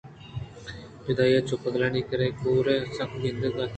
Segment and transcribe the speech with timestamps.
[1.05, 3.69] حُدائیں جوؔ ءَ پُگلانی پرے کوٛار کوٛار ءَ سکّ کندگ اتک